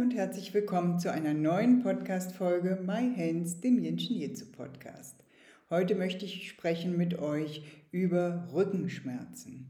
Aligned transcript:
Und 0.00 0.14
herzlich 0.14 0.54
willkommen 0.54 1.00
zu 1.00 1.10
einer 1.10 1.34
neuen 1.34 1.82
Podcast-Folge 1.82 2.78
My 2.86 3.12
Hands, 3.16 3.60
dem 3.60 3.82
Jinshin 3.82 4.20
Jitsu 4.20 4.44
Podcast. 4.46 5.16
Heute 5.70 5.96
möchte 5.96 6.24
ich 6.24 6.48
sprechen 6.48 6.96
mit 6.96 7.18
euch 7.18 7.64
über 7.90 8.46
Rückenschmerzen. 8.54 9.68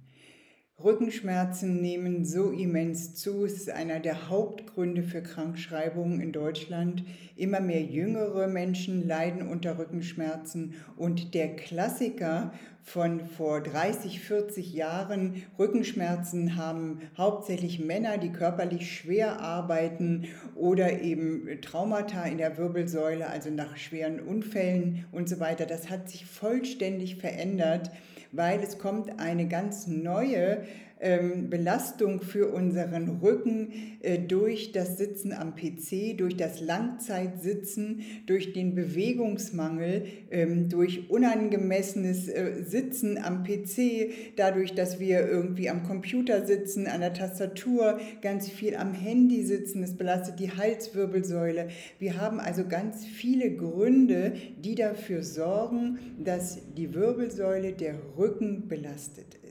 Rückenschmerzen 0.84 1.80
nehmen 1.80 2.27
so 2.27 2.51
immens 2.51 3.14
zu. 3.14 3.46
Es 3.46 3.54
ist 3.54 3.70
einer 3.70 4.01
der 4.01 4.28
Hauptgründe 4.28 5.02
für 5.02 5.23
Krankschreibungen 5.23 6.20
in 6.20 6.32
Deutschland. 6.32 7.04
Immer 7.34 7.60
mehr 7.60 7.82
jüngere 7.82 8.48
Menschen 8.48 9.09
leiden 9.09 9.48
unter 9.48 9.79
Rückenschmerzen. 9.79 10.74
Und 10.98 11.32
der 11.32 11.56
Klassiker 11.56 12.52
von 12.82 13.27
vor 13.28 13.60
30, 13.60 14.20
40 14.20 14.73
Jahren, 14.73 15.42
Rückenschmerzen 15.59 16.56
haben 16.56 17.02
hauptsächlich 17.16 17.80
Männer, 17.80 18.18
die 18.18 18.32
körperlich 18.32 18.96
schwer 18.96 19.41
arbeiten 19.41 20.27
oder 20.54 21.01
eben 21.01 21.60
Traumata 21.60 22.24
in 22.24 22.38
der 22.38 22.56
Wirbelsäule, 22.56 23.28
also 23.28 23.51
nach 23.51 23.77
schweren 23.77 24.20
Unfällen 24.20 25.04
und 25.12 25.29
so 25.29 25.38
weiter. 25.38 25.66
Das 25.66 25.90
hat 25.90 26.09
sich 26.09 26.24
vollständig 26.24 27.16
verändert 27.16 27.90
weil 28.32 28.60
es 28.60 28.79
kommt 28.79 29.18
eine 29.18 29.49
ganz 29.49 29.87
neue 29.87 30.62
ähm, 31.01 31.51
Belastung 31.51 32.21
für 32.21 32.49
unseren 32.49 33.21
Rücken 33.21 33.73
äh, 34.01 34.18
durch 34.18 34.73
das 34.73 34.99
Sitzen 34.99 35.32
am 35.32 35.55
PC, 35.55 36.16
durch 36.16 36.37
das 36.37 36.60
Langzeitsitzen, 36.60 38.02
durch 38.27 38.52
den 38.52 38.74
Bewegungsmangel, 38.74 40.07
ähm, 40.30 40.68
durch 40.68 41.10
unangemessenes 41.10 42.29
äh, 42.29 42.63
Sitzen 42.63 43.18
am 43.18 43.45
PC, 43.45 44.10
dadurch, 44.37 44.74
dass 44.74 45.01
wir 45.01 45.27
irgendwie 45.27 45.71
am 45.71 45.85
Computer 45.85 46.46
sitzen, 46.46 46.87
an 46.87 47.01
der 47.01 47.15
Tastatur, 47.15 47.99
ganz 48.23 48.49
viel 48.49 48.77
am 48.77 48.93
Handy 48.93 49.45
sitzen. 49.45 49.83
Es 49.83 49.96
belastet 49.96 50.40
die 50.40 50.51
Halswirbelsäule. 50.51 51.68
Wir 51.99 52.21
haben 52.21 52.40
also 52.40 52.66
ganz 52.66 53.05
viele 53.05 53.51
Gründe, 53.51 54.33
die 54.65 54.74
dafür 54.74 55.23
sorgen, 55.23 55.99
dass 56.23 56.59
die 56.77 56.95
Wirbelsäule, 56.95 57.73
der 57.73 57.95
Rücken 58.16 58.68
belastet 58.68 59.35
ist. 59.43 59.48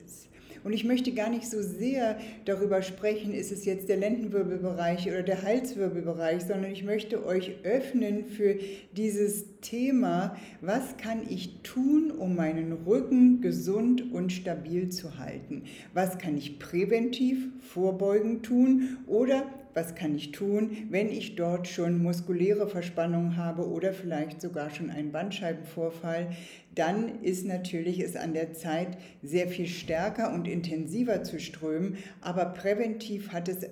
Und 0.63 0.73
ich 0.73 0.83
möchte 0.83 1.11
gar 1.11 1.29
nicht 1.29 1.49
so 1.49 1.61
sehr 1.61 2.17
darüber 2.45 2.81
sprechen, 2.81 3.33
ist 3.33 3.51
es 3.51 3.65
jetzt 3.65 3.89
der 3.89 3.97
Lendenwirbelbereich 3.97 5.07
oder 5.07 5.23
der 5.23 5.43
Halswirbelbereich, 5.43 6.43
sondern 6.43 6.71
ich 6.71 6.83
möchte 6.83 7.25
euch 7.25 7.51
öffnen 7.63 8.25
für 8.25 8.55
dieses 8.95 9.45
Thema, 9.61 10.35
was 10.61 10.97
kann 10.97 11.21
ich 11.29 11.61
tun, 11.63 12.11
um 12.11 12.35
meinen 12.35 12.71
Rücken 12.85 13.41
gesund 13.41 14.11
und 14.11 14.31
stabil 14.31 14.89
zu 14.89 15.17
halten? 15.19 15.63
Was 15.93 16.17
kann 16.17 16.37
ich 16.37 16.59
präventiv 16.59 17.47
vorbeugend 17.59 18.43
tun 18.43 18.97
oder 19.07 19.43
was 19.77 19.93
kann 19.93 20.15
ich 20.15 20.31
tun, 20.31 20.87
wenn 20.89 21.07
ich 21.07 21.35
dort 21.35 21.67
schon 21.67 22.01
muskuläre 22.01 22.67
Verspannungen 22.67 23.37
habe 23.37 23.69
oder 23.69 23.93
vielleicht 23.93 24.41
sogar 24.41 24.71
schon 24.71 24.89
einen 24.89 25.11
Bandscheibenvorfall, 25.11 26.31
dann 26.73 27.21
ist 27.21 27.45
natürlich 27.45 27.99
es 27.99 28.15
an 28.15 28.33
der 28.33 28.53
Zeit, 28.53 28.97
sehr 29.21 29.47
viel 29.47 29.67
stärker 29.67 30.33
und 30.33 30.47
intensiver 30.47 31.21
zu 31.21 31.39
strömen, 31.39 31.97
aber 32.21 32.45
präventiv 32.45 33.31
hat 33.31 33.49
es 33.49 33.67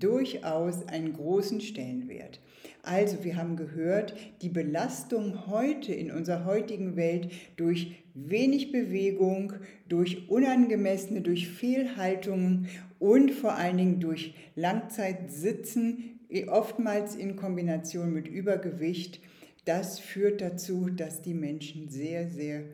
durchaus 0.00 0.88
einen 0.88 1.12
großen 1.12 1.60
Stellenwert. 1.60 2.40
Also 2.82 3.22
wir 3.22 3.36
haben 3.36 3.56
gehört, 3.56 4.14
die 4.42 4.48
Belastung 4.48 5.46
heute 5.46 5.92
in 5.92 6.10
unserer 6.10 6.44
heutigen 6.44 6.96
Welt 6.96 7.30
durch 7.56 7.96
wenig 8.14 8.72
Bewegung, 8.72 9.52
durch 9.88 10.28
unangemessene, 10.28 11.20
durch 11.20 11.48
Fehlhaltungen 11.48 12.68
und 12.98 13.30
vor 13.30 13.54
allen 13.54 13.76
Dingen 13.76 14.00
durch 14.00 14.34
Langzeitsitzen, 14.54 16.20
oftmals 16.48 17.14
in 17.14 17.36
Kombination 17.36 18.12
mit 18.12 18.28
Übergewicht, 18.28 19.20
das 19.64 19.98
führt 19.98 20.40
dazu, 20.40 20.88
dass 20.90 21.22
die 21.22 21.34
Menschen 21.34 21.88
sehr, 21.88 22.28
sehr 22.28 22.64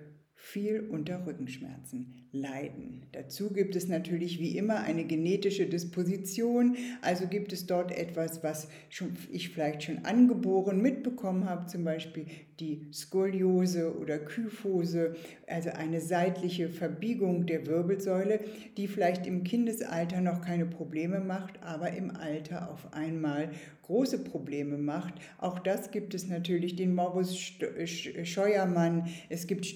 viel 0.45 0.81
unter 0.81 1.25
Rückenschmerzen 1.25 2.15
leiden. 2.33 3.03
Dazu 3.13 3.51
gibt 3.53 3.77
es 3.77 3.87
natürlich 3.87 4.41
wie 4.41 4.59
immer 4.59 4.81
eine 4.81 5.05
genetische 5.05 5.67
Disposition, 5.67 6.77
also 7.01 7.29
gibt 7.29 7.53
es 7.53 7.67
dort 7.67 7.97
etwas, 7.97 8.43
was 8.43 8.69
ich 9.31 9.51
vielleicht 9.51 9.85
schon 9.85 10.05
angeboren 10.05 10.83
mitbekommen 10.83 11.49
habe, 11.49 11.67
zum 11.67 11.85
Beispiel 11.85 12.27
die 12.59 12.87
Skoliose 12.93 13.97
oder 13.97 14.19
Kyphose, 14.19 15.15
also 15.47 15.71
eine 15.71 16.01
seitliche 16.01 16.69
Verbiegung 16.69 17.47
der 17.47 17.67
Wirbelsäule, 17.67 18.41
die 18.77 18.89
vielleicht 18.89 19.27
im 19.27 19.45
Kindesalter 19.45 20.21
noch 20.21 20.43
keine 20.43 20.67
Probleme 20.67 21.21
macht, 21.21 21.63
aber 21.63 21.93
im 21.93 22.11
Alter 22.11 22.71
auf 22.71 22.93
einmal 22.93 23.51
große 23.83 24.25
Probleme 24.25 24.79
macht. 24.79 25.15
Auch 25.39 25.59
das 25.59 25.91
gibt 25.91 26.15
es 26.15 26.29
natürlich, 26.29 26.77
den 26.77 26.95
Morbus 26.95 27.37
Scheuermann, 28.25 29.09
es 29.29 29.47
gibt 29.47 29.67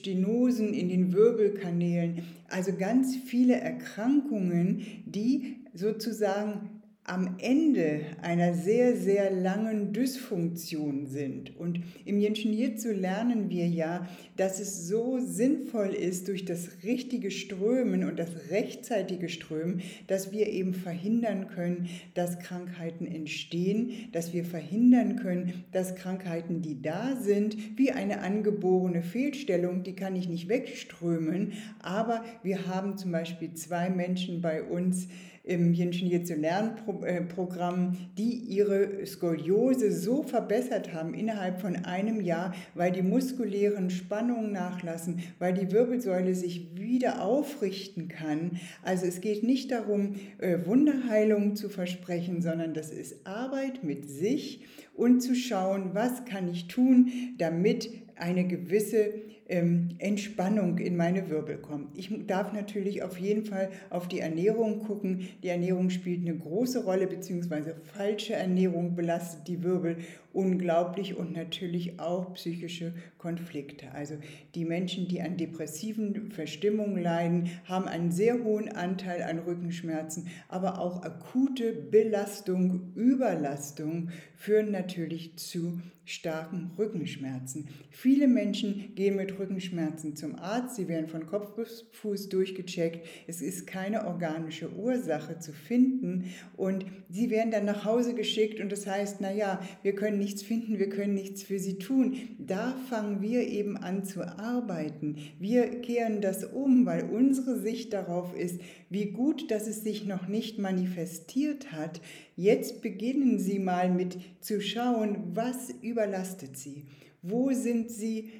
Stenosen 0.57 0.75
in 0.75 0.89
den 0.89 1.13
Wirbelkanälen, 1.13 2.23
also 2.49 2.73
ganz 2.73 3.17
viele 3.17 3.61
Erkrankungen, 3.61 5.03
die 5.07 5.57
sozusagen 5.75 6.76
am 7.07 7.37
Ende 7.39 8.01
einer 8.21 8.53
sehr, 8.55 8.97
sehr 8.97 9.31
langen 9.31 9.93
Dysfunktion 9.93 11.07
sind. 11.07 11.57
Und 11.57 11.81
im 12.05 12.19
Jenschen 12.19 12.53
Jitsu 12.53 12.91
lernen 12.91 13.49
wir 13.49 13.69
ja, 13.69 14.09
dass 14.37 14.59
es 14.59 14.89
so 14.89 15.21
sinnvoll 15.21 15.91
ist 15.91 16.27
durch 16.27 16.45
das 16.45 16.83
richtige 16.83 17.31
Strömen 17.31 18.03
und 18.03 18.19
das 18.19 18.51
rechtzeitige 18.51 19.29
Strömen, 19.29 19.83
dass 20.09 20.33
wir 20.33 20.49
eben 20.49 20.75
verhindern 20.75 21.47
können, 21.47 21.89
dass 22.15 22.41
Krankheiten 22.41 23.07
entstehen, 23.07 24.09
dass 24.11 24.33
wir 24.33 24.45
verhindern 24.45 25.17
können, 25.17 25.65
dass 25.71 25.95
Krankheiten, 25.95 26.61
die 26.61 26.83
da 26.83 27.15
sind, 27.15 27.79
wie 27.79 27.93
eine 27.93 28.21
angeborene 28.21 29.03
Fehlstellung, 29.03 29.85
die 29.85 29.95
kann 29.95 30.17
ich 30.17 30.29
nicht 30.29 30.49
wegströmen, 30.49 31.53
aber 31.79 32.25
wir 32.43 32.67
haben 32.67 32.99
zum 32.99 33.13
Beispiel 33.13 33.55
zwei 33.55 33.91
Menschen 33.91 34.41
bei 34.41 34.63
uns, 34.63 35.07
im 35.47 35.73
Jinshin 35.73 36.09
Jitsu 36.09 36.35
Lernprogramm, 36.35 37.97
die 38.19 38.35
ihre 38.35 39.07
Skoliose 39.07 39.93
so 39.93 40.25
verbessert 40.25 40.93
haben 40.93 41.15
innerhalb 41.15 41.61
von 41.61 41.77
einem 41.85 42.21
Jahr, 42.21 42.53
weil 42.75 42.91
die 42.91 43.03
muskulären 43.03 43.89
Spannungen 43.91 44.51
nachlassen, 44.53 45.21
weil 45.39 45.55
die 45.55 45.71
Wirbelsäule 45.71 46.35
sich 46.35 46.77
wieder 46.77 47.23
aufrichten 47.23 48.09
kann. 48.09 48.59
Also 48.83 49.07
es 49.07 49.21
geht 49.21 49.45
nicht 49.45 49.71
darum, 49.71 50.17
äh, 50.39 50.59
Wunderheilung 50.67 51.55
zu 51.55 51.69
versprechen, 51.69 52.43
sondern 52.43 52.75
das 52.75 52.91
ist 52.91 53.25
Arbeit 53.25 53.85
mit 53.85 54.11
sich 54.11 54.65
und 54.95 55.21
zu 55.21 55.37
schauen, 55.37 55.91
was 55.93 56.25
kann 56.25 56.49
ich 56.49 56.67
tun, 56.67 57.13
damit 57.39 57.89
eine 58.17 58.47
gewisse 58.49 59.13
Entspannung 59.49 60.79
in 60.79 60.97
meine 60.97 61.31
Wirbel 61.31 61.59
kommt. 61.59 61.97
Ich 61.97 62.11
darf 62.27 62.53
natürlich 62.53 63.05
auf 63.05 63.17
jeden 63.19 63.45
Fall 63.45 63.71
auf 63.91 64.09
die 64.09 64.19
Ernährung 64.19 64.81
gucken. 64.81 65.29
Die 65.45 65.49
Ernährung 65.49 65.91
spielt 65.91 66.27
eine 66.27 66.37
große 66.37 66.83
Rolle, 66.83 67.07
beziehungsweise 67.07 67.77
falsche 67.85 68.35
Ernährung 68.35 68.97
belastet 68.97 69.47
die 69.47 69.63
Wirbel 69.63 69.99
unglaublich 70.33 71.17
und 71.17 71.33
natürlich 71.33 71.99
auch 71.99 72.35
psychische 72.35 72.93
Konflikte. 73.19 73.93
Also 73.93 74.17
die 74.55 74.65
Menschen, 74.65 75.09
die 75.09 75.23
an 75.23 75.37
depressiven 75.37 76.31
Verstimmungen 76.31 77.03
leiden, 77.03 77.51
haben 77.65 77.87
einen 77.87 78.11
sehr 78.13 78.45
hohen 78.45 78.69
Anteil 78.69 79.23
an 79.23 79.39
Rückenschmerzen, 79.39 80.27
aber 80.49 80.79
auch 80.79 81.03
akute 81.05 81.73
Belastung, 81.73 82.93
Überlastung 82.95 84.11
führen 84.35 84.73
natürlich 84.73 85.37
zu 85.37 85.81
starken 86.05 86.71
Rückenschmerzen. 86.79 87.69
Viele 87.91 88.29
Menschen 88.29 88.95
gehen 88.95 89.17
mit 89.17 89.36
Rückenschmerzen 89.39 90.17
zum 90.17 90.37
Arzt, 90.37 90.77
sie 90.77 90.89
werden 90.89 91.09
von 91.09 91.27
Kopf 91.27 91.55
bis 91.55 91.87
Fuß 91.93 92.29
durchgecheckt, 92.29 93.07
es 93.27 93.43
ist 93.43 93.67
keine 93.67 94.07
organische 94.07 94.73
Ursache 94.73 95.39
zu 95.39 95.53
finden 95.53 96.33
und 96.57 96.87
sie 97.09 97.31
werden 97.31 97.51
dann 97.51 97.65
nach 97.65 97.85
Hause 97.85 98.15
geschickt 98.15 98.61
und 98.61 98.71
das 98.71 98.87
heißt, 98.87 99.21
naja, 99.21 99.61
wir 99.83 99.95
können 99.95 100.19
nichts 100.19 100.43
finden, 100.43 100.79
wir 100.79 100.89
können 100.89 101.15
nichts 101.15 101.43
für 101.43 101.59
sie 101.59 101.79
tun. 101.79 102.17
Da 102.39 102.77
fangen 102.89 103.23
wir 103.23 103.47
eben 103.47 103.77
an 103.77 104.05
zu 104.05 104.23
arbeiten. 104.23 105.17
Wir 105.39 105.81
kehren 105.81 106.21
das 106.21 106.45
um, 106.45 106.87
weil 106.87 107.05
unsere 107.05 107.59
Sicht 107.59 107.93
darauf 107.93 108.37
ist, 108.37 108.61
wie 108.91 109.07
gut, 109.07 109.51
dass 109.51 109.67
es 109.67 109.83
sich 109.83 110.07
noch 110.07 110.29
nicht 110.29 110.59
manifestiert 110.59 111.73
hat, 111.73 112.01
Jetzt 112.37 112.83
beginnen 112.83 113.39
Sie 113.39 113.59
mal 113.59 113.91
mit 113.91 114.19
zu 114.41 114.61
schauen, 114.61 115.35
was 115.35 115.71
überlastet 115.81 116.59
Sie. 116.59 116.85
Wo 117.23 117.51
sind 117.53 117.91
Sie 117.91 118.31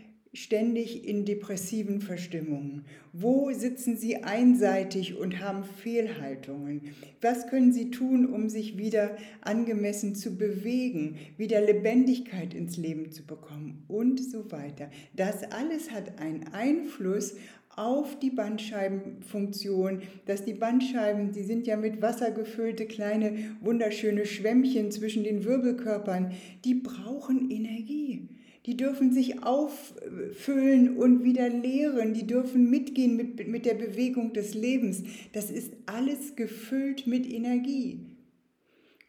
ständig 0.43 1.07
in 1.07 1.25
depressiven 1.25 2.01
Verstimmungen? 2.01 2.85
Wo 3.13 3.51
sitzen 3.53 3.97
Sie 3.97 4.23
einseitig 4.23 5.17
und 5.17 5.41
haben 5.41 5.65
Fehlhaltungen? 5.65 6.83
Was 7.21 7.49
können 7.49 7.73
Sie 7.73 7.91
tun, 7.91 8.27
um 8.27 8.49
sich 8.49 8.77
wieder 8.77 9.17
angemessen 9.41 10.15
zu 10.15 10.37
bewegen, 10.37 11.17
wieder 11.37 11.61
Lebendigkeit 11.61 12.55
ins 12.55 12.77
Leben 12.77 13.11
zu 13.11 13.25
bekommen 13.25 13.85
und 13.89 14.23
so 14.23 14.51
weiter? 14.53 14.91
Das 15.15 15.43
alles 15.51 15.91
hat 15.91 16.21
einen 16.21 16.49
Einfluss 16.53 17.35
auf 17.77 18.19
die 18.19 18.31
Bandscheibenfunktion, 18.31 20.03
dass 20.25 20.45
die 20.45 20.55
Bandscheiben, 20.55 21.33
die 21.33 21.43
sind 21.43 21.67
ja 21.67 21.77
mit 21.77 22.01
Wasser 22.01 22.31
gefüllte 22.31 22.87
kleine 22.87 23.57
wunderschöne 23.61 24.25
Schwämmchen 24.25 24.91
zwischen 24.91 25.25
den 25.25 25.45
Wirbelkörpern, 25.45 26.33
die 26.65 26.75
brauchen 26.75 27.51
Energie. 27.51 28.29
Die 28.67 28.77
dürfen 28.77 29.13
sich 29.13 29.45
auffüllen 29.45 30.97
und 30.97 31.23
wieder 31.23 31.49
leeren. 31.49 32.15
Die 32.15 32.27
dürfen 32.27 32.69
mitgehen 32.69 33.17
mit, 33.17 33.47
mit 33.47 33.65
der 33.65 33.75
Bewegung 33.75 34.33
des 34.33 34.55
Lebens. 34.55 35.05
Das 35.33 35.51
ist 35.51 35.73
alles 35.87 36.35
gefüllt 36.35 37.07
mit 37.07 37.31
Energie. 37.31 38.01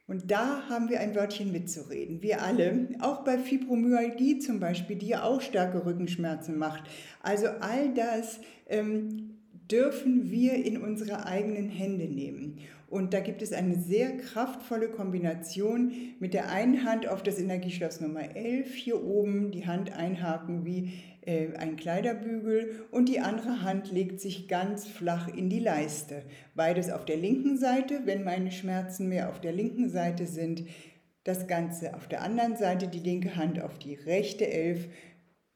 Und 0.05 0.31
da 0.31 0.69
haben 0.69 0.89
wir 0.89 1.01
ein 1.01 1.15
Wörtchen 1.15 1.51
mitzureden. 1.51 2.21
Wir 2.21 2.41
alle, 2.41 2.87
auch 2.99 3.25
bei 3.25 3.37
Fibromyalgie 3.37 4.39
zum 4.39 4.59
Beispiel, 4.59 4.95
die 4.95 5.07
ja 5.07 5.23
auch 5.23 5.41
starke 5.41 5.85
Rückenschmerzen 5.85 6.57
macht. 6.57 6.83
Also 7.21 7.47
all 7.59 7.93
das 7.93 8.39
ähm, 8.69 9.37
dürfen 9.69 10.31
wir 10.31 10.53
in 10.53 10.77
unsere 10.77 11.25
eigenen 11.25 11.67
Hände 11.67 12.05
nehmen. 12.05 12.59
Und 12.89 13.13
da 13.13 13.19
gibt 13.19 13.41
es 13.41 13.51
eine 13.51 13.75
sehr 13.75 14.15
kraftvolle 14.15 14.87
Kombination 14.89 15.91
mit 16.19 16.33
der 16.33 16.49
einen 16.49 16.85
Hand 16.85 17.07
auf 17.07 17.21
das 17.21 17.37
Energieschloss 17.37 17.99
Nummer 17.99 18.35
11 18.35 18.73
hier 18.73 19.03
oben, 19.03 19.51
die 19.51 19.67
Hand 19.67 19.91
einhaken 19.91 20.65
wie 20.65 20.93
äh, 21.25 21.53
ein 21.57 21.75
Kleiderbügel 21.75 22.87
und 22.91 23.09
die 23.09 23.19
andere 23.19 23.61
Hand 23.61 23.91
legt 23.91 24.21
sich 24.21 24.47
ganz 24.47 24.87
flach 24.87 25.27
in 25.27 25.49
die 25.49 25.59
Leiste. 25.59 26.23
Beides 26.55 26.89
auf 26.89 27.03
der 27.03 27.17
linken 27.17 27.57
Seite, 27.57 28.03
wenn 28.05 28.23
meine 28.23 28.51
Schmerzen 28.51 29.09
mehr 29.09 29.29
auf 29.29 29.41
der 29.41 29.51
linken 29.51 29.89
Seite 29.89 30.25
sind. 30.25 30.63
Das 31.25 31.45
Ganze 31.45 31.93
auf 31.93 32.07
der 32.07 32.21
anderen 32.21 32.55
Seite, 32.55 32.87
die 32.87 32.99
linke 32.99 33.35
Hand 33.35 33.61
auf 33.61 33.77
die 33.79 33.95
rechte 33.95 34.49
Elf 34.49 34.87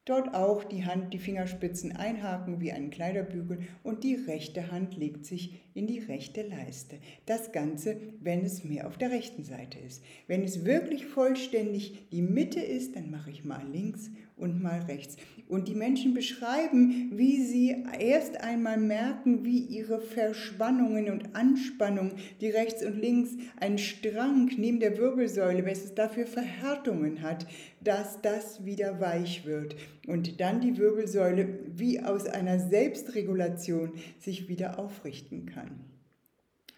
Dort 0.06 0.34
auch 0.34 0.64
die 0.64 0.84
Hand, 0.84 1.14
die 1.14 1.20
Fingerspitzen 1.20 1.96
einhaken 1.96 2.60
wie 2.60 2.72
einen 2.72 2.90
Kleiderbügel 2.90 3.60
und 3.84 4.04
die 4.04 4.16
rechte 4.16 4.72
Hand 4.72 4.98
legt 4.98 5.28
sich 5.28 5.71
in 5.74 5.88
die 5.88 6.00
rechte 6.00 6.42
Leiste. 6.42 6.98
Das 7.26 7.52
Ganze, 7.52 7.98
wenn 8.20 8.44
es 8.44 8.64
mehr 8.64 8.88
auf 8.88 8.98
der 8.98 9.12
rechten 9.12 9.44
Seite 9.44 9.80
ist. 9.80 10.04
Wenn 10.28 10.44
es 10.44 10.66
wirklich 10.66 11.06
vollständig 11.06 12.10
die 12.12 12.22
Mitte 12.22 12.60
ist, 12.60 12.96
dann 12.96 13.10
mache 13.10 13.32
ich 13.32 13.46
mal 13.46 13.66
links 13.72 14.10
und 14.42 14.62
mal 14.62 14.82
rechts. 14.82 15.18
Und 15.48 15.68
die 15.68 15.76
Menschen 15.76 16.14
beschreiben, 16.14 17.12
wie 17.14 17.44
sie 17.44 17.86
erst 18.00 18.42
einmal 18.42 18.78
merken, 18.78 19.46
wie 19.46 19.60
ihre 19.60 20.02
Verspannungen 20.02 21.10
und 21.12 21.36
Anspannungen, 21.36 22.14
die 22.42 22.50
rechts 22.50 22.84
und 22.84 23.00
links 23.00 23.32
einen 23.60 23.78
Strang 23.78 24.50
neben 24.58 24.80
der 24.80 24.98
Wirbelsäule, 24.98 25.66
was 25.66 25.84
es 25.84 25.94
dafür 25.94 26.26
Verhärtungen 26.26 27.22
hat, 27.22 27.46
dass 27.84 28.22
das 28.22 28.66
wieder 28.66 29.00
weich 29.00 29.46
wird 29.46 29.76
und 30.08 30.40
dann 30.42 30.62
die 30.62 30.78
Wirbelsäule 30.78 31.60
wie 31.76 32.00
aus 32.00 32.26
einer 32.26 32.60
Selbstregulation 32.60 33.92
sich 34.20 34.48
wieder 34.48 34.80
aufrichten 34.80 35.46
kann. 35.46 35.61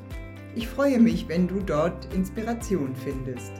Ich 0.55 0.69
freue 0.69 1.00
mich, 1.00 1.26
wenn 1.29 1.49
du 1.49 1.61
dort 1.61 2.12
Inspiration 2.14 2.94
findest. 2.94 3.52